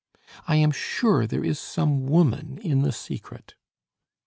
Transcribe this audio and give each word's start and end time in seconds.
I 0.47 0.55
am 0.55 0.71
sure 0.71 1.27
there 1.27 1.43
is 1.43 1.59
some 1.59 2.07
woman 2.07 2.57
in 2.63 2.81
the 2.81 2.91
secret." 2.91 3.53